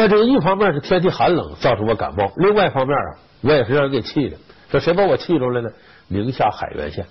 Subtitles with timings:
[0.00, 0.16] 在。
[0.16, 4.36] 这一方面是天气寒冷造成我感冒，另外一方面啊，我也是让人给气的。
[4.70, 5.70] 说谁把我气着了呢？
[6.08, 7.06] 宁夏海原县。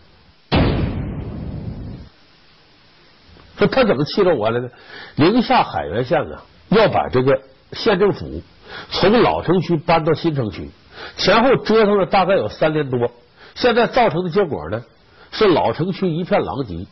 [3.57, 4.69] 说他怎么气着我了呢？
[5.15, 7.41] 宁夏海原县啊，要把这个
[7.73, 8.41] 县政府
[8.89, 10.69] 从老城区搬到新城区，
[11.17, 13.11] 前后折腾了大概有三年多。
[13.55, 14.83] 现在造成的结果呢，
[15.31, 16.87] 是老城区一片狼藉，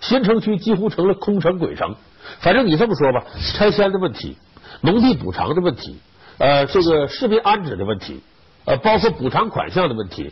[0.00, 1.96] 新城区几乎成了空城鬼城。
[2.38, 4.36] 反正你这么说吧，拆迁的问题。
[4.84, 5.98] 农地补偿的问题，
[6.36, 8.22] 呃，这个市民安置的问题，
[8.66, 10.30] 呃，包括补偿款项的问题，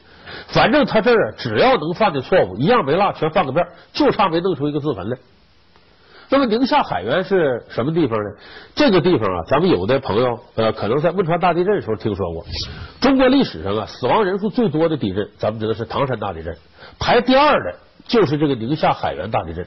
[0.49, 5.17] 反正他这儿只要能犯的错误，一样没落，全犯个遍，就差没弄出一个自焚来。
[6.29, 8.25] 那么宁夏海原是什么地方呢？
[8.75, 12.45] 这个地方啊，咱们有的朋友呃，可能在汶川大地震的时候听说过。
[13.01, 16.55] 中国历史上啊，死亡人数最多的地震，咱们知道是唐山大地震，
[16.98, 19.67] 排第二的就是这个宁夏海原大地震。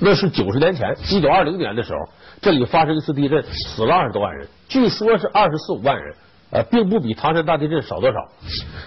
[0.00, 1.98] 那是九十年前，一九二零年的时候，
[2.40, 6.14] 这里发生一次地震，死了二十多万人，据说是二十四五万人，
[6.52, 8.18] 呃，并不比唐山大地震少多少。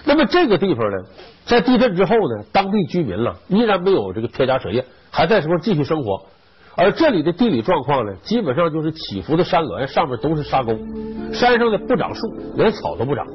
[0.04, 0.96] 那么这个地方呢，
[1.44, 6.22] 在地震之后呢，当地居民了依然没有这个撇家舍业，还在什么继续生活。
[6.74, 10.74] 而这里的地理状况呢，基本上就是起伏的山峦，上面都是沙沟，
[11.30, 13.26] 山上呢不长树，连草都不长。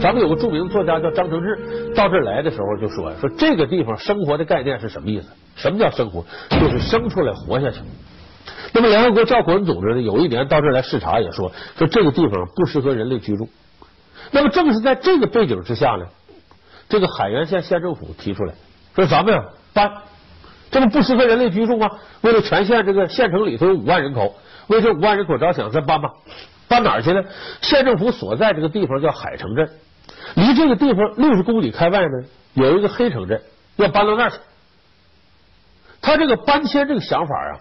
[0.00, 5.28] 咱们有个著名作家叫张承志，到这儿来的时候就说：“说这个地方生活的概念是什么意思？
[5.56, 6.24] 什么叫生活？
[6.48, 7.80] 就是生出来活下去。”
[8.72, 13.48] 那么联合国教科文组织呢，有一年到这儿来视察，也说说这个地方不适合人类居住。
[14.30, 16.06] 那么正是在这个背景之下呢，
[16.88, 18.54] 这个海原县县政府提出来
[18.94, 19.44] 说：“咱们呀
[19.74, 19.92] 搬，
[20.70, 21.90] 这不不适合人类居住吗？
[22.22, 24.34] 为了全县这个县城里头有五万人口，
[24.68, 26.08] 为这五万人口着想，咱搬吧。
[26.68, 27.20] 搬哪儿去呢？
[27.60, 29.68] 县政府所在这个地方叫海城镇。”
[30.34, 33.42] 离这个地方六十公里开外呢，有一个黑城镇，
[33.76, 34.38] 要搬到那儿去。
[36.02, 37.60] 他这个搬迁这个想法啊，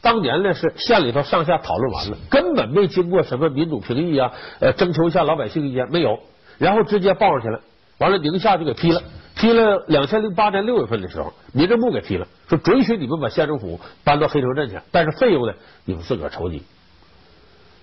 [0.00, 6.18] 当年呢是县里头上下讨论完了，根本没经过什么民主评议啊，呃，征求一下老百姓意见没有，
[6.58, 7.60] 然后直接报上去了。
[7.98, 9.02] 完了，宁夏就给批了，
[9.36, 9.84] 批了。
[9.86, 16.62] 两千零八年六月份的时候，民政部给批了，说准许你们把县政府搬到黑城镇去，但是费用呢，你们自个儿筹集。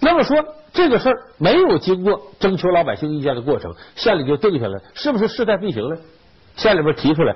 [0.04, 5.96] 那么说这个事儿没有经过征求老百姓意见的过程，县里就定下来，是不是势在必行呢？
[6.56, 7.36] 县里边提出来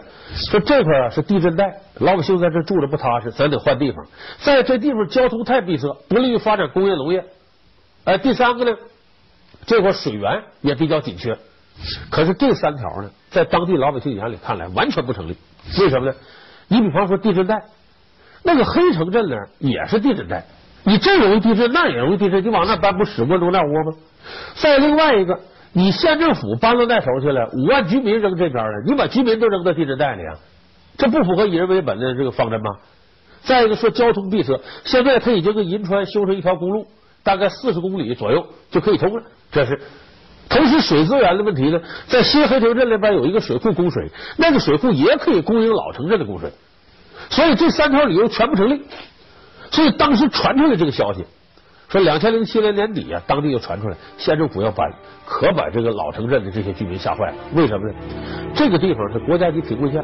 [0.51, 4.05] 说这块啊是地震带，老百姓在这住着不踏实，咱得换地方。
[4.39, 7.23] 在这地方交通太闭塞，不利于发展工业农业。
[8.03, 8.77] 哎，第三个呢，
[9.65, 11.37] 这块水源也比较紧缺。
[12.09, 15.37] 可是这三条呢，在当地老百姓眼里看来完全不成立。
[15.79, 16.15] 为什么呢？
[16.67, 17.63] 你比方说地震带，
[18.43, 20.45] 那个黑城镇呢也是地震带。
[20.87, 23.97] 你这容易地震，那也容易地震，你往那搬不屎窝中那窝吗？
[24.55, 25.37] 再另外一个，
[25.73, 30.39] 你县政府搬到那头去了，五万居民扔这边了，你把居民都扔到地震带里啊？
[30.97, 32.77] 这不符合以人为本的这个方针吗？
[33.43, 36.87] 再一个说交通闭塞，现在他已经跟银川修成一条公路，
[37.21, 39.23] 大概四十公里左右就可以通了。
[39.51, 39.77] 这是
[40.47, 46.49] 同时水资源的问题呢，在新黑头镇那边有一个水库供水，那个水库也可以供应老城镇的供水，
[47.29, 48.81] 所以这三条理由全部成立。
[49.71, 51.25] 所以当时传出来这个消息，
[51.89, 54.91] 说两千零七年年底啊，当地就传出来县政府要搬，
[55.25, 57.35] 可把这个老城镇的这些居民吓坏了。
[57.55, 57.95] 为什么呢？
[58.55, 60.03] 这个地方是国家级贫困县，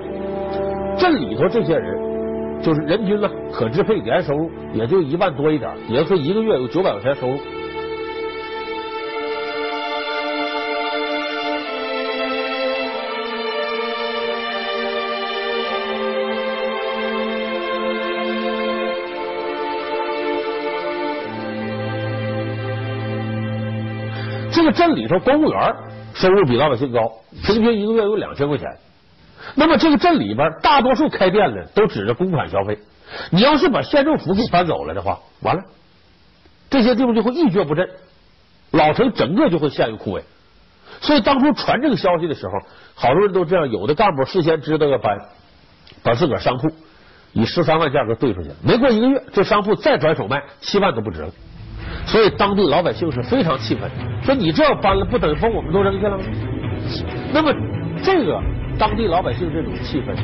[0.97, 7.37] 镇里头这些人就是人均呢可支配年收入也就一万多一点，也就说一个月有九百块钱收入。
[24.53, 25.75] 这个镇里头公务员
[26.13, 27.11] 收入比老百姓高，
[27.43, 28.77] 平均一个月有两千块钱。
[29.55, 32.79] 那么这个镇里边大多数开店的都指着公款消费。
[33.31, 35.63] 你要是把县政府给搬走了的话，完了，
[36.69, 37.89] 这些地方就会一蹶不振，
[38.71, 40.21] 老城整个就会陷入枯萎。
[41.01, 42.53] 所以当初传这个消息的时候，
[42.95, 45.17] 好多人都这样，有的干部事先知道要搬，
[46.03, 46.71] 把自个儿商铺
[47.33, 51.29] 以十三万价格兑出去，没过一个月，这商铺再转手卖，七万都不值了。
[52.05, 53.89] 所以当地老百姓是非常气愤，
[54.23, 56.23] 说你这要搬了，不等于把我们都扔下了吗？
[57.33, 57.53] 那么
[58.03, 58.39] 这个
[58.77, 60.15] 当地老百姓这种气愤，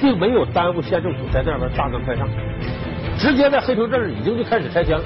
[0.00, 2.28] 并没有耽误县政府在那边大干快上，
[3.16, 5.04] 直接在黑城镇已经就开始拆迁了。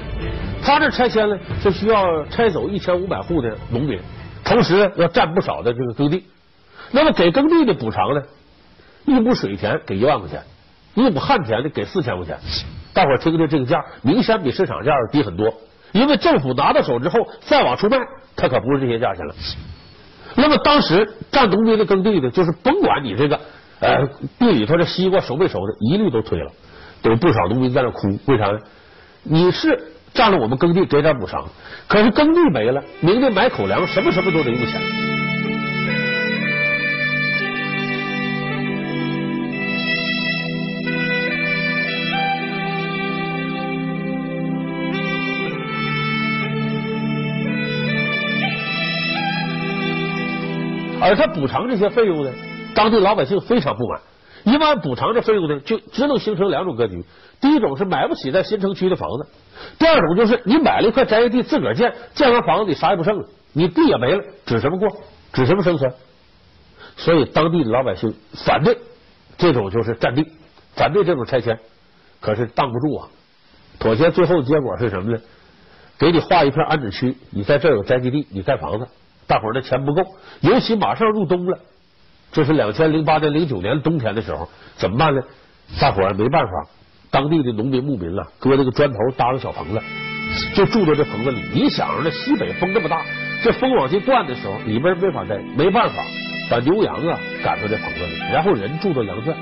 [0.63, 3.99] 他这拆迁呢，是需要拆走一千五百户的农民，
[4.45, 6.25] 同时要占不少的这个耕地。
[6.91, 8.23] 那么给耕地的补偿呢，
[9.05, 10.43] 一亩水田给一万块钱，
[10.95, 12.39] 一亩旱田呢给四千块钱。
[12.95, 15.53] 大伙听听这个价，明显比市场价要低很多。
[15.93, 17.99] 因为政府拿到手之后再往出卖，
[18.35, 19.35] 它可不是这些价钱了。
[20.35, 23.39] 那么当时占农民的耕地的，就是甭管你这个
[23.81, 24.07] 呃
[24.39, 26.51] 地里头的西瓜熟没熟的，一律都推了。
[27.03, 28.59] 有不少农民在那哭，为啥呢？
[29.25, 31.45] 你是占了我们耕地，给点补偿，
[31.87, 35.12] 可是耕地没了，明天买口粮，什么什么都得用钱。
[51.13, 52.33] 而他补偿这些费用呢，
[52.75, 54.01] 当地老百姓非常不满。
[54.45, 57.05] 一万补偿这费用呢，就只能形成两种格局：
[57.39, 59.29] 第一种是买不起在新城区的房子；
[59.79, 64.89] 第二种就是你买了一块宅基地自个儿建，建完房子你啥也不剩了，你地也没了，指什么过？
[65.35, 65.93] 指什么生存？
[66.97, 68.15] 所以当地的老百姓
[68.47, 68.79] 反对
[69.37, 70.25] 这种就是占地，
[70.75, 71.59] 反对这种拆迁，
[72.23, 73.09] 可是挡不住啊。
[73.79, 75.19] 妥协最后的结果是什么呢？
[75.99, 78.89] 给你划一片安置区，你在这有宅基地，你盖房子。
[79.27, 80.03] 大伙儿的钱不够，
[80.41, 81.59] 尤其马上入冬了，
[82.33, 85.23] 这是两千零八年、零九年冬天的时候，怎么办呢？
[85.81, 86.51] 大伙儿没办法，
[87.11, 89.81] 当地的农民牧民了，搁那个砖头搭个小棚子，
[90.55, 91.41] 就住在这棚子里。
[91.55, 93.03] 你想着西北风这么大，
[93.43, 96.03] 这风往进灌的时候，里边没法待，没办法，
[96.51, 99.35] 把牛羊啊赶到这棚子里，然后人住到羊圈，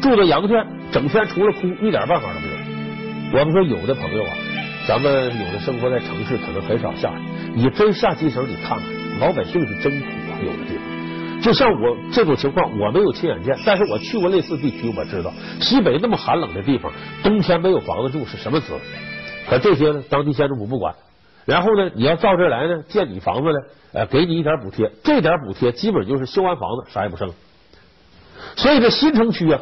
[0.00, 3.38] 住到羊圈，整天除了哭，一点办法都没有。
[3.38, 4.30] 我们说有的朋友啊，
[4.86, 8.97] 咱们有的生活在城市，可能很少下去，你真下基层，你看看。
[9.18, 16.92] 老百姓是真苦啊，有的地方，就像我这种情况，我没有亲眼见，但是我去过类似地区，我知道西北那么寒冷的地方，
[17.22, 18.80] 冬天没有房子住是什么滋味。
[19.48, 20.94] 可这些呢，当地县政府不管，
[21.44, 23.58] 然后呢，你要到这儿来呢，建你房子呢，
[23.92, 27.32] 呃，给你一点补贴，这点补贴基本就是修完房子啥也不剩。
[28.56, 29.60] 所以这新城区啊，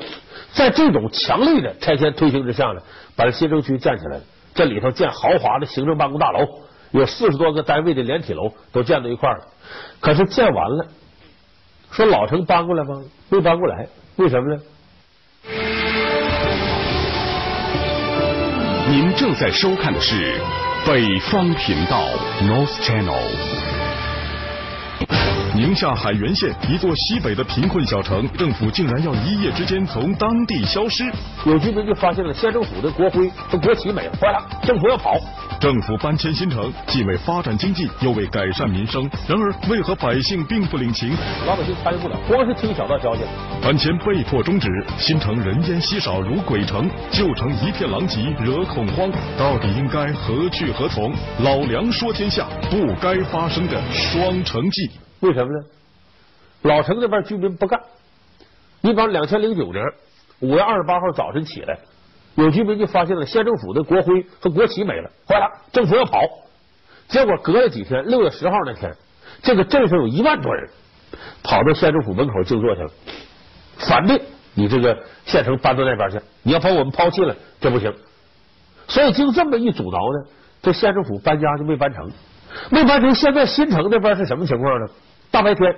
[0.52, 2.80] 在这种强力的拆迁推行之下呢，
[3.14, 4.22] 把这新城区建起来了，
[4.54, 6.46] 这里头建豪华的行政办公大楼。
[7.00, 9.46] 有四十多个单位的连体楼都建到一块了，
[10.00, 10.86] 可是建完了，
[11.90, 13.02] 说老城搬过来吗？
[13.28, 14.60] 没搬过来，为什么呢？
[18.88, 20.40] 您正在收看的是
[20.86, 22.02] 北方频道
[22.42, 23.55] North Channel。
[25.56, 31.02] 宁夏海原县一座西北的贫困小城，政府竟然要一夜之间从当地消失。
[31.46, 35.18] 有居民就发现了县政府的国徽和国旗没了，坏了，政府要跑。
[35.58, 39.08] 政府搬迁新城，既为发展经济，又为改善民生。
[39.26, 41.16] 然而，为何百姓并不领情？
[41.46, 43.22] 老百姓参与不了，光是听小道消息。
[43.62, 44.68] 搬迁被迫终止，
[44.98, 49.10] 新城人烟稀少如鬼城，旧城一片狼藉，惹恐慌。
[49.38, 51.10] 到底应该何去何从？
[51.42, 54.90] 老梁说天下，不该发生的双城记。
[55.26, 55.64] 为什么呢？
[56.62, 57.80] 老城那边居民不干。
[58.80, 59.84] 你比方两千零九年
[60.40, 61.78] 五月二十八号早晨起来，
[62.36, 66.20] 有居民就发现了县政府的国徽和国旗没了，坏了，政府要跑。
[67.08, 68.94] 结果隔了几天，六月十号那天，
[69.42, 70.68] 这个镇上有一万多人
[71.42, 72.90] 跑到县政府门口静坐去了，
[73.78, 74.20] 反对
[74.54, 77.92] 你这个县城搬到那边去，你要把我们抛弃了，这不行。
[78.88, 80.30] 所以经这么一阻挠呢，
[80.62, 82.10] 这县政府搬家就没搬成。
[82.70, 84.86] 没搬成，现在新城那边是什么情况呢？
[85.30, 85.74] 大白天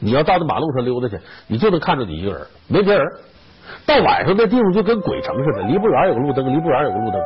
[0.00, 3.06] 你要到那马路上溜达去，你就能看着你一个人，没别人。
[3.86, 7.20] 到晚上那地方就跟鬼城似的，离不远有个路灯，离不远有个路灯。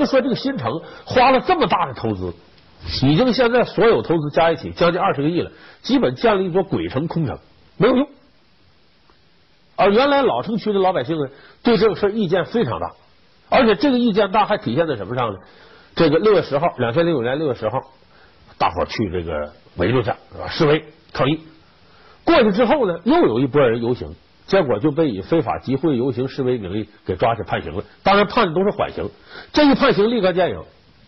[0.00, 2.34] 就说，这个新城花了这么大的投资，
[3.02, 5.52] 已经现在所有投资加一起将近二十个亿了，
[5.82, 7.38] 基本建了一座鬼城空城，
[7.76, 8.08] 没有用。
[9.76, 11.28] 而原来老城区的老百姓呢，
[11.62, 12.92] 对这个事意见非常大，
[13.48, 15.38] 而且这个意见大还体现在什么上呢？
[15.94, 17.78] 这个六月十号，两千零九年六月十号，
[18.58, 20.48] 大伙去这个围住去是吧？
[20.48, 21.40] 示威抗议，
[22.24, 24.14] 过去之后呢，又有一波人游行。
[24.50, 27.84] 结果就被以非法集会、游行、示威名义给抓去判刑了。
[28.02, 29.08] 当然判的都是缓刑。
[29.52, 30.60] 这一判刑立竿见影，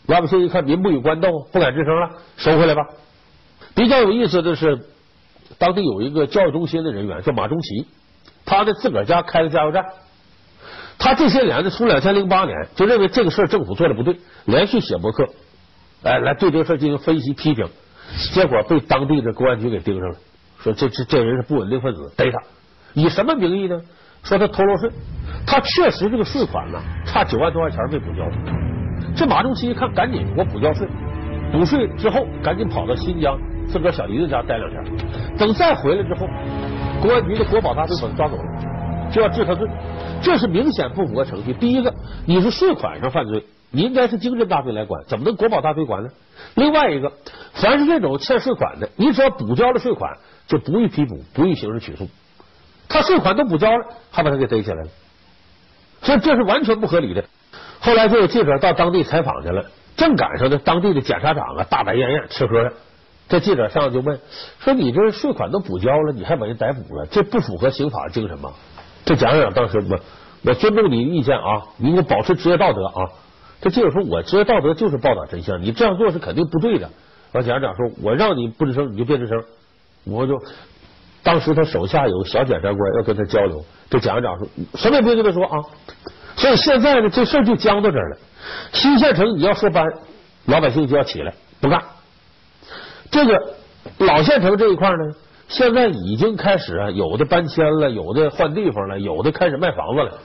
[0.07, 2.83] 老百姓一看民不与官斗，不敢吱声了，收回来吧。
[3.75, 4.79] 比较有意思的是，
[5.59, 7.89] 当地有一个教育中心的人员叫马中奇，
[8.47, 9.85] 他的自个儿家开了加油站。
[11.01, 15.27] 他这些年呢，从两千零八年就认为这个事儿政府做的不对，连续写博客，
[16.05, 17.67] 哎，来对这个事儿进行分析批评。
[18.33, 20.17] 结果被当地的公安局给盯上了，
[20.63, 22.39] 说这这这人是不稳定分子，逮他。
[22.95, 23.81] 以什么名义呢？
[24.23, 24.89] 说他偷漏税，
[25.47, 28.23] 他确实这个税款呢差九万多块钱没补交。
[29.17, 30.87] 这马中奇一看，赶紧我补交税，
[31.51, 34.85] 补税之后赶紧跑到新疆自个儿小姨子家待两天。
[35.37, 36.27] 等再回来之后，
[37.01, 38.45] 公安局的国保大队把他抓走了。
[39.11, 39.69] 就要治他罪，
[40.23, 41.53] 这是明显不符合程序。
[41.53, 41.93] 第一个，
[42.25, 46.09] 你是税款上犯罪，你应该是经侦大队来管，怎么能国保大队管呢？
[46.55, 47.13] 另外一个，
[47.53, 52.09] 凡是这种欠税款的，你只要补交了税款，就不予批捕，不予刑事起诉。
[52.93, 54.89] 他税款都补交了，还把他给逮起来了，
[56.03, 57.25] 所以这是完全不合理的。
[57.81, 59.65] 后来就有记者到当地采访去了，
[59.97, 62.73] 正赶上呢，当地的检察长啊大摆宴宴吃喝的。
[63.29, 64.21] 这记者上来就问
[64.61, 68.53] 说：“你这税款都补交了，你还把人逮捕了，这不符合刑法精神吗？”
[69.07, 69.99] 这检察长当时我
[70.45, 73.09] 我尊重你的意见啊，你给我保持职业道德啊。
[73.63, 76.91] 这记者说：“我职业道德就是报道真相，你这样做是肯定不对的。”
[77.33, 79.43] 完，检察长说：“我让你不吱声，你就别吱声。”
[80.05, 80.43] 我就
[81.23, 85.63] 当时他手下有个小检察官要跟他交流，这检察长说：“什么也别跟他说啊。”
[86.37, 88.17] 所以现在呢，这事就僵到这儿了。
[88.73, 89.85] 新县城你要说搬，
[90.47, 91.81] 老百姓就要起来不干。
[93.11, 93.55] 这个
[93.99, 94.97] 老县城这一块呢，
[95.49, 100.19] 现在已经开始啊，有的搬迁了，有的换地方了，有的开始卖房子了。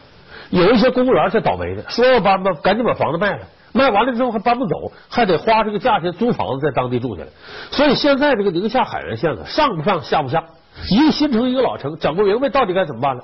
[0.50, 7.28] 有一些公务员才倒霉的，说要搬吧，赶紧把房子卖了，卖完了之后还搬不走，还得花这个价钱租房子在当地住下来。
[7.70, 10.42] 所以现在这个宁夏海原县啊，上不上下不下，
[10.90, 13.24] 一个新城一个老城，整不明白到底该怎么办了。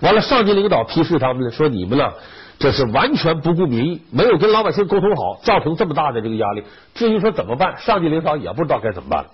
[0.00, 2.12] 完了，上级领导批示他们呢，说你们呢。
[2.62, 6.62] 这是完全不顾民意，没有跟老百姓沟通好，造成这么大的这个压力。
[6.94, 9.24] 至于说怎么办，上级领导也不知道该怎么办。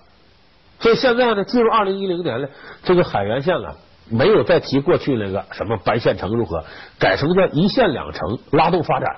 [0.79, 2.49] 所以现在呢，进入二零一零年了，
[2.85, 3.75] 这个海原县啊，
[4.09, 6.63] 没有再提过去那个什么白县城如何，
[7.01, 9.17] 改成叫一县两城，拉动发展。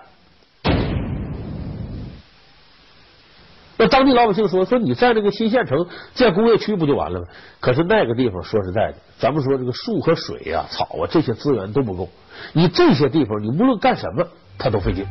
[3.79, 7.27] 那当地老百姓说说你在这个新县城建工业区不就完了吗？
[7.61, 12.09] 可是那个地方说实在的，咱们说这个树和水呀、草啊这些资源都不够，
[12.53, 14.27] 你这些地方你无论干什么，
[14.59, 15.07] 他都费劲。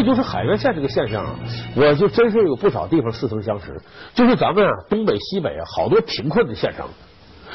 [0.00, 1.34] 这就是海原县这个现象啊，
[1.76, 3.78] 我就真是有不少地方似曾相识。
[4.14, 6.88] 就是咱们啊，东北西北啊，好多贫困的县城，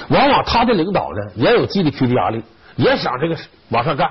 [0.09, 2.43] 往往他的领导呢也有 GDP 的压力，
[2.75, 3.35] 也想这个
[3.69, 4.07] 往上干，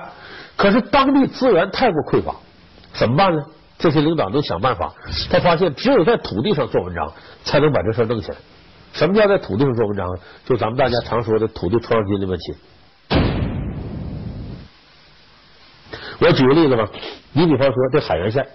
[0.56, 2.34] 可是当地资源太过匮乏，
[2.92, 3.44] 怎么办呢？
[3.78, 4.92] 这些领导都想办法，
[5.30, 7.12] 他发现只有在土地上做文章，
[7.44, 8.36] 才能把这事弄起来。
[8.94, 10.08] 什么叫在土地上做文章？
[10.44, 12.56] 就咱们大家常说的土地出让金的问题。
[16.20, 16.88] 我举个例子吧，
[17.32, 18.46] 你比方说这海原县，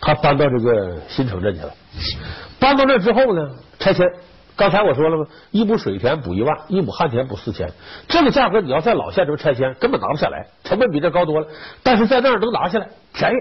[0.00, 1.72] 他搬到这个新城镇去了，
[2.58, 4.06] 搬到那之后呢，拆迁。
[4.54, 5.24] 刚才我说了吗？
[5.50, 7.72] 一亩水田补一万，一亩旱田补四千。
[8.06, 11.46] 这个价格你要在老县城拆迁，根本拿不下来，成本比这高多了。
[11.82, 13.34] 但是在那儿能拿下来，便宜。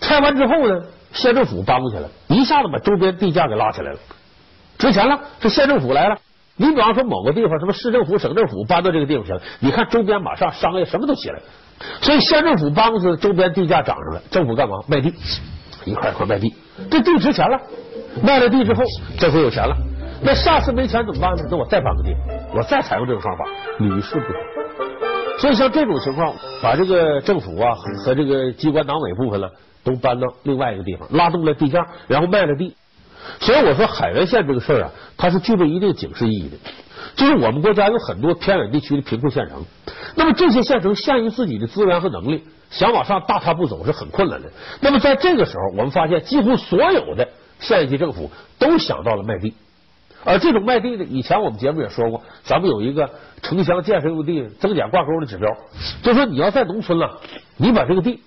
[0.00, 3.98] 拆完之后呢，县政府搬过去了，一下子把周边地价给拉起来了，
[4.76, 5.18] 值钱了。
[5.40, 6.18] 这县政府来了，
[6.58, 11.42] 你比方说某个地方，什么市政府、省政府搬到这个地方去了，你看周边马上商业什么都起来了。
[12.00, 15.14] 所以县政府帮子周边地价涨上了，政府干嘛卖地，
[15.84, 16.52] 一块一块卖地，
[16.90, 17.56] 这地值钱了，
[18.22, 18.82] 卖了地之后，
[19.18, 19.76] 政府有钱了，
[20.20, 21.44] 那下次没钱怎么办呢？
[21.48, 22.12] 那我再搬个地，
[22.52, 23.44] 我再采用这种方法，
[23.78, 24.34] 屡试不爽。
[25.38, 27.72] 所以像这种情况，把这个政府啊
[28.04, 29.48] 和这个机关党委部分了，
[29.84, 32.74] 都搬到另外一个地方，拉动了地价，然后卖了地。
[33.40, 36.56] 所以我说海原县这个事儿啊，它是具备一定警示意义的。
[37.16, 39.64] 就是我们国家有很多偏远地区的贫困县城，
[40.14, 44.50] 那么这些县城限于自己的资源和能力，想往上大踏步走是很困难的。
[44.80, 49.54] 那么在这个时候，我们发现几乎所有的县一级政府都想到了卖地，
[50.24, 53.10] 而这种卖地呢，以前我们节目也说过，咱们有一个
[53.42, 55.48] 城乡建设用地增减挂钩的指标，
[56.02, 57.20] 就说你要在农村了，
[57.56, 58.22] 你把这个地，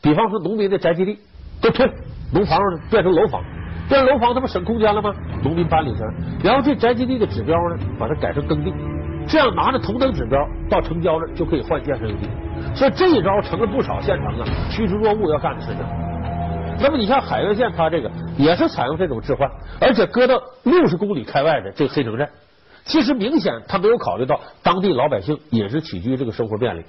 [0.00, 1.18] 比方说农民的宅基地
[1.60, 1.86] 都退，
[2.32, 2.58] 农房
[2.90, 3.42] 变成楼房。
[3.88, 5.14] 这楼房，它不省空间了吗？
[5.42, 6.12] 农民搬里去了，
[6.44, 8.72] 然后这宅基地的指标呢，把它改成耕地，
[9.26, 12.28] 这样拿着同等指标到城郊这就可以换建设用地。
[12.74, 15.78] 所以这一招成了不少县城啊趋之若鹜要干的事情。
[16.80, 22.28] 那么你像海原县，它这个也是采用这种置换，而且搁到六十公里开外的这个黑城镇，
[22.84, 26.84] 其实明显他没有考虑到当地老百姓饮食起居这个生活便利，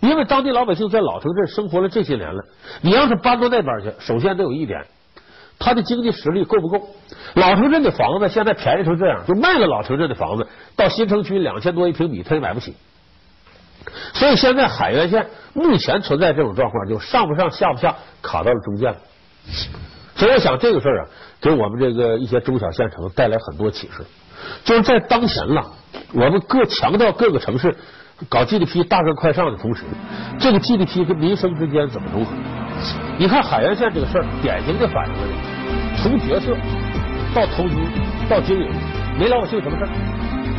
[0.00, 2.44] 因为当地老百姓在老城镇生活了这些年了，
[2.80, 4.86] 你要是搬到那边去，首先得有一点。
[5.58, 6.88] 他的经济实力够不够？
[7.34, 10.46] 老城镇的房子现在便宜成这样，就卖了老城镇的房子，
[10.76, 12.74] 到新城区两千多一平米，他也买不起。
[14.12, 18.98] 所以现在海原县目前存在这种状况，就上不上下不下，卡到了中间了。
[20.14, 21.06] 所以我想这个事儿啊，
[21.40, 24.04] 给我们这个一些中小县城带来很多启示。
[24.64, 25.72] 就是在当前了，
[26.12, 27.76] 我们各强调各个城市
[28.28, 29.84] 搞 GDP 大干快上的同时，
[30.38, 32.32] 这个 GDP 跟民生之间怎么融合？
[33.18, 35.20] 你看海原县这个事儿，典型的反映了
[36.02, 36.56] 从决策
[37.34, 37.74] 到投资
[38.28, 38.70] 到经营，
[39.18, 39.88] 没老百姓什么事儿。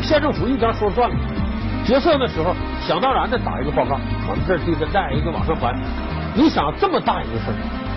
[0.01, 1.15] 县政府一家说了算了。
[1.85, 5.73] 决策的时候，想当然的打一个报告，我们这地震带一个往上翻。
[6.35, 7.55] 你想这么大一个事儿，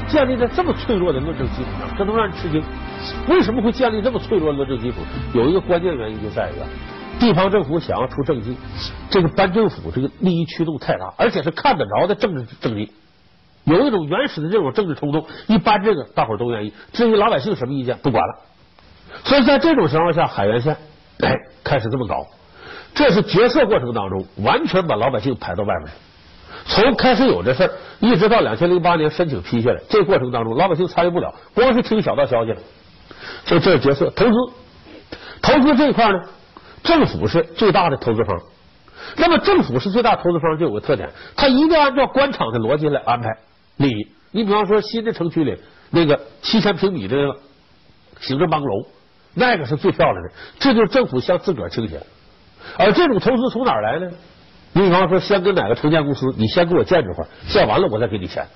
[0.09, 2.63] 建立在这么脆弱的论证基础上，这能让人吃惊。
[3.29, 4.99] 为什么会建立这么脆弱的论证基础？
[5.35, 6.55] 有一个关键原因就在于，
[7.21, 8.57] 地方政府想要出政绩，
[9.11, 12.91] 这个班政府这个利益驱动太大，而且是看得着的政治政绩。
[13.65, 16.73] 有一种原始的这种政治冲动，一般这个大伙都愿意。
[16.93, 18.35] 至于老百姓什么意见，不管了。
[19.25, 20.77] 所以在这种情况下，海原县
[21.21, 22.27] 哎开始这么搞，
[22.95, 25.93] 这是决策过程当中完全把老百姓排到外面。
[26.67, 32.59] 从开始有这事儿，一直到两千零八年申请批下来，这过程当中老百姓参与不了，光是听小道消息了。
[33.45, 34.33] 所以这是决策投资，
[35.41, 36.19] 投资这一块呢，
[36.83, 38.41] 政府是最大的投资方。
[39.17, 43.29] 那么政府是最大投资方，就有个特点，他一定要按照官场的逻辑来安排
[43.77, 44.09] 利益。
[44.31, 45.59] 你比方说新的城区里
[45.91, 47.17] 那个七千平米的
[48.21, 48.87] 行政办公楼，
[49.35, 52.01] 那个是最漂亮的，这就是政府向自个儿倾斜。
[52.79, 54.11] 而这种投资从哪儿来呢？
[54.73, 58.47] 你比方说，先跟哪个城建公司，你先给我建这块，建完了我再给你钱。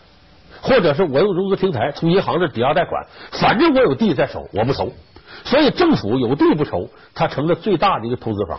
[0.62, 4.90] 或者是我用融资平台从银行这抵押贷款，反正我有地在手，我不愁。
[5.44, 8.58] 所以政府有地不愁，它成了最大的一个投资方。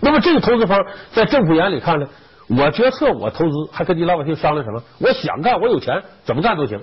[0.00, 0.78] 那么这个投资方
[1.12, 2.08] 在政府眼里看呢，
[2.48, 4.80] 我决策我投资，还跟你老百姓商量什么？
[5.00, 6.80] 我想干，我有钱，怎么干都行。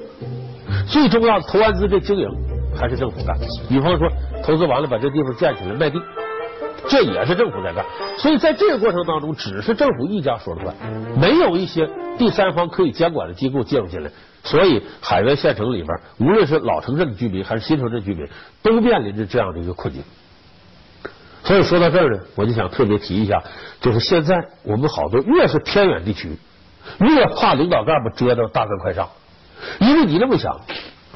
[0.88, 2.28] 最重要的投完资这经营
[2.76, 3.36] 还是政府干。
[3.70, 4.10] 比方说
[4.44, 6.02] 投资完了把这地方建起来卖地，
[6.90, 7.86] 这也是政府在干。
[8.18, 10.76] 所以在这个过程当中，只是政府一家说了算，
[11.18, 11.90] 没有一些。
[12.16, 14.12] 第三方可以监管的机构介入进来，
[14.44, 18.28] 所以海原县城里边，无论是老城镇的居民还是新城镇居民，
[18.62, 20.04] 都面临着这样的一个困境。
[21.44, 23.44] 所以说到这儿呢，我就想特别提一下，
[23.82, 26.38] 就是现在我们好多越是偏远地区，
[27.00, 29.10] 越怕领导干部折腾大干快上，
[29.80, 30.60] 因为你这么想，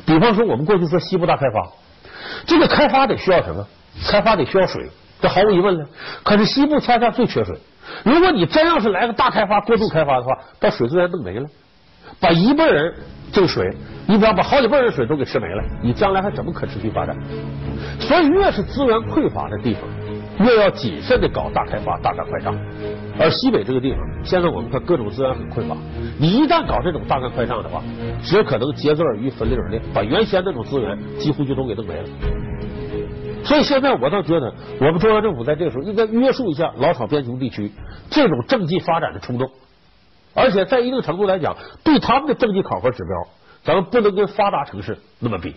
[0.06, 1.70] 比方说我们过去说西部大开发，
[2.46, 3.66] 这个开发得需要什么？
[4.06, 4.90] 开发得需要水，
[5.22, 5.86] 这毫无疑问了。
[6.24, 7.58] 可是西部恰恰最缺水。
[8.04, 11.48] 如果你真要是来个大开发、过度开发的话，把水资源弄没了，
[12.20, 12.94] 把一辈人
[13.32, 13.74] 这个水，
[14.06, 17.16] 你比方把好几辈人水都给吃没了，你将来还怎么可持续发展？
[18.00, 19.82] 所以越是资源匮乏的地方，
[20.40, 22.56] 越要谨慎的搞大开发、大干快上。
[23.20, 25.76] 而西北这个地方，现在我们看各种资源很匮乏，
[26.20, 27.82] 你一旦搞这种大干快上的话，
[28.22, 32.04] 只可能竭泽而渔、分粒而裂，把原先那种资源几乎就都给弄没了。
[33.44, 37.72] 所以现在我倒觉得，我们中央政府在这个时候应该约束一下老少边穷地区
[38.10, 39.50] 这种政绩发展的冲动，
[40.36, 43.28] 而且在一定程度来讲，对他们的政绩考核指标，
[43.64, 45.56] 咱们不能跟发达城市那么比。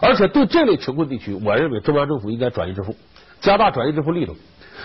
[0.00, 2.94] 而且对这类穷困地区，我认为中央政府应该转移支付，
[3.44, 4.34] 加大转移支付力度。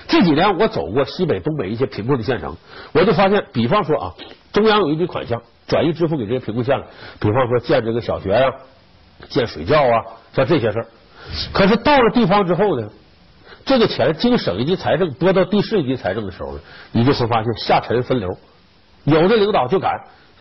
[0.08, 2.56] 这几年我走过西北、东北一些贫困的县城，
[2.93, 4.13] 我就发现，比方说啊，
[4.52, 6.86] 中央有一笔款项转移支付给这些贫困县了，
[7.19, 8.52] 比方说建这个小学呀、
[9.30, 10.86] 建水窖啊，像这些事儿。
[11.54, 12.89] 可是到了地方之后呢，
[13.65, 16.60] 这个钱经省一级财政拨到地市一级财政的时候呢，
[16.91, 18.30] 你就会发现下沉分流，
[19.04, 19.91] 有的领导就敢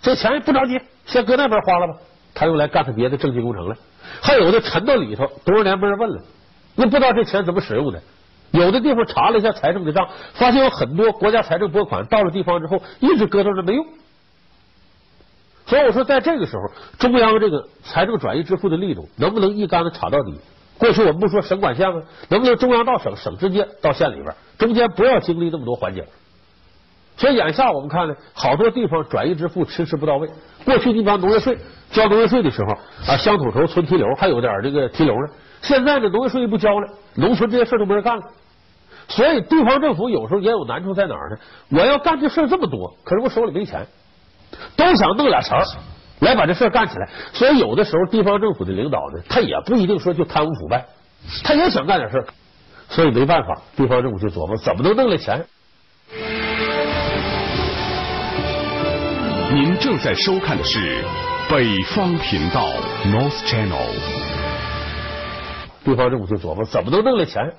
[0.01, 1.95] 这钱不着急，先搁那边花了吧，
[2.35, 3.75] 他用来干他别的政绩工程了；
[4.23, 6.23] 还有的沉到里头，多少年没人问了，
[6.81, 8.01] 那不知道这钱怎么使用的。
[8.53, 13.85] 有的地方查了一下财政的账，发现有很多国家财政拨款到了地方之后，一直搁到这没用。
[15.67, 16.63] 所以我说，在这个时候，
[16.99, 20.41] 中央这个财政转移支付的力度能不能一竿子插到底？
[20.79, 22.01] 过去我们不说省管县吗？
[22.29, 26.07] 能不能中央到省，省直接到县里边，中间不要经历那么多环节？
[27.17, 30.31] 所以眼下我们看呢，好多地方转移支付迟迟不到位。
[30.65, 31.59] 过去你比方农业税
[31.91, 32.73] 交农业税的时候
[33.13, 35.33] 啊，乡土头存提留，还有点这个提留呢。
[35.63, 38.23] 现在呢，农业税不交了，农村这些事都没人干了。
[39.09, 41.37] 所以地方政府有时候也有难处在哪儿呢？
[41.71, 43.87] 我要干这事这么多，可是我手里没钱，
[44.77, 45.59] 都想弄俩钱。
[46.21, 50.85] 来把这事干起来，所以有的时候地方政府的领导呢，他也不一定说就贪污腐败，
[51.45, 52.27] 他也想干点事
[52.89, 55.47] 所以没办法，地方政府就琢磨怎么能弄来钱。
[59.55, 61.05] 您正在收看的是
[61.49, 62.67] 北方频道
[63.07, 64.38] North Channel。
[65.89, 67.55] 地方政府就琢磨怎么能弄来钱，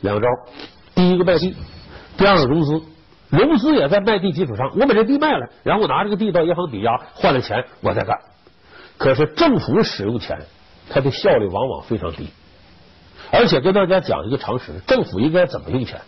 [0.00, 0.28] 两招：
[0.94, 1.56] 第一个卖地，
[2.18, 2.82] 第二个融资。
[3.30, 8.18] 融资也在卖地基础上，我把这地卖了，然后拿这个地到银行抵押换了钱，我再干。
[8.98, 10.40] 可是政府使用钱
[10.90, 12.28] 它的效率往往非常低。
[13.30, 16.00] 而且跟大家讲一个常识，政府应该怎么用钱？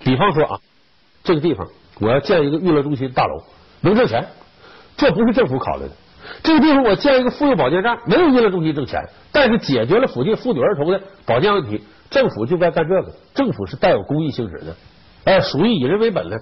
[0.00, 0.60] 比方说啊，
[1.22, 1.68] 这个地方
[2.00, 3.42] 我要建一个娱乐中心大楼，
[3.82, 4.26] 能挣钱，
[4.96, 5.90] 这不是政府考虑的。
[6.42, 9.00] 这个地方我建一个妇幼保健站，没有娱乐中心挣钱，
[9.32, 13.12] 但是解决了附近妇女儿童的保健问题，政府就该干这个。
[13.34, 14.76] 政府是带有公益性质的，
[15.24, 16.40] 哎，属于以人为本的。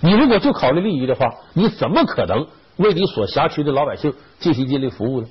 [0.00, 5.28] 你如果就考虑利益的话，你怎么可能为你所辖区的老百姓尽心尽力服务呢？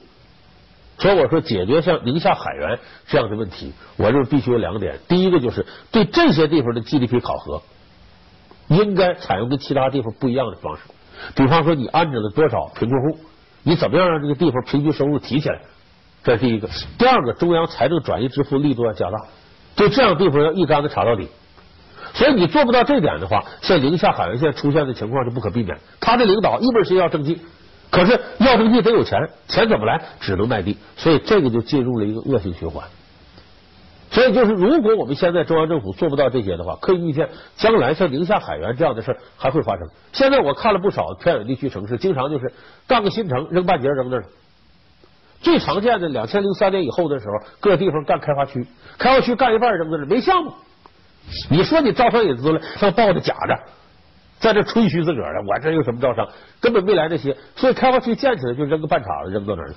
[0.97, 4.99] 所以我说，解决像宁夏海原这样的问题，我认为必须有两点。
[5.07, 7.61] 第一个就是对这些地方的 GDP 考核，
[8.67, 10.83] 应该采用跟其他地方不一样的方式。
[11.35, 13.19] 比方说，你安置了多少贫困户，
[13.63, 15.59] 你怎么样让这个地方平均收入提起来？
[16.23, 16.69] 这是第一个。
[16.97, 19.17] 第二个，中央财政转移支付力度要加大，
[19.75, 21.29] 就这样地方要一竿子插到底。
[22.13, 25.77] 所以你做不到这点的话，像宁夏海岸线出现的情况就不可避免。
[25.99, 27.39] 他的领导一门心要政绩。
[27.91, 29.17] 可是要政绩得有钱，
[29.47, 29.99] 钱怎么来？
[30.19, 32.85] 只能卖地，所以这个就进入了一个恶性循环。
[34.11, 39.87] 所以就是，如果我们现在中央政府做不到这些的话，可以预见将来像宁夏海原这样的事还会发生。
[40.11, 42.51] 现在我看了不少偏远地区城市，经常就是
[42.87, 44.23] 干个新城扔半截扔那了。
[45.41, 48.65] 最常见的，两千零三年以后的时候，各地方干开发区，
[48.97, 50.51] 开发区干一半扔那了，没项目。
[51.51, 53.59] 你说你招商引资了，上报的假的。
[54.39, 56.27] 在这吹嘘自个儿的，我这有什么招商？
[56.59, 59.75] 根本没来这些，所以开发区建起来就扔个半场子，扔到那儿了。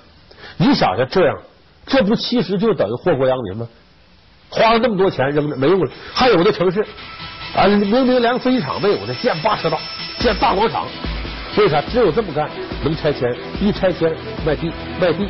[0.57, 1.37] 你想想，这样
[1.85, 3.67] 这不其实就等于祸国殃民吗？
[4.53, 5.91] 花了那么多钱扔那没用了。
[6.13, 6.85] 还有的城市
[7.55, 9.79] 啊，明明连个飞机场没有的，建八车道，
[10.19, 10.85] 建大广场，
[11.57, 11.81] 为啥？
[11.81, 12.49] 只有这么干
[12.83, 15.27] 能拆迁，一拆迁卖地卖地，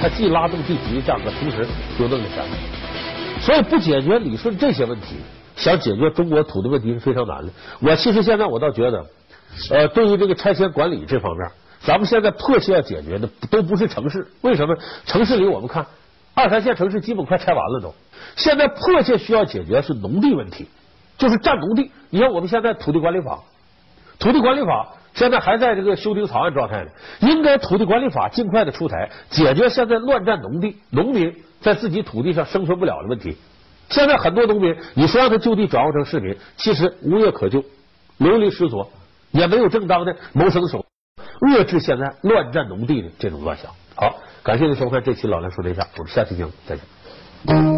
[0.00, 1.66] 他既拉动地皮的价格，同时
[1.98, 2.44] 又弄了钱。
[3.40, 5.16] 所以不解决理顺这些问题。
[5.56, 7.52] 想解决中国土地问题是非常难的。
[7.80, 9.04] 我其实现在我倒觉得，
[9.70, 11.50] 呃，对于这个拆迁管理这方面，
[11.82, 14.26] 咱们现在迫切要解决的都不是城市。
[14.40, 14.74] 为什么？
[15.04, 15.84] 城市里我们看
[16.34, 17.94] 二三线城市基本快拆完了都。
[18.36, 20.68] 现在迫切需要解决是农地问题，
[21.18, 21.90] 就是占农地。
[22.10, 23.40] 你看我们现在土地管理法，
[24.18, 26.90] 土地管理法现在还在这个修订草案状态呢。
[27.20, 33.36] 应该土地管理法尽快的出台，解决现在乱占农地、农民在自己土地上生存不了的问题。
[33.88, 37.64] 现在很多农民，你说让他就地转化成市民，其实无业可就，
[38.18, 38.88] 流离失所，
[39.32, 40.86] 也没有正当的谋生手，
[41.40, 43.72] 遏制现在乱占农地的这种乱象。
[43.96, 47.69] 好，感谢您收看这期《老梁说天下》，我们下期节目再见。